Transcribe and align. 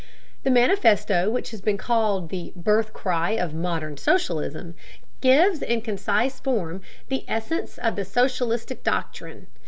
The 0.41 0.49
Manifesto, 0.49 1.29
which 1.29 1.51
has 1.51 1.61
been 1.61 1.77
called 1.77 2.29
the 2.29 2.53
"birth 2.55 2.91
cry 2.91 3.33
of 3.37 3.53
modern 3.53 3.97
socialism," 3.97 4.73
gives 5.21 5.61
in 5.61 5.81
concise 5.81 6.39
form 6.39 6.81
the 7.09 7.23
essence 7.27 7.77
of 7.77 7.95
the 7.95 8.03
socialist 8.03 8.73
doctrine. 8.83 9.45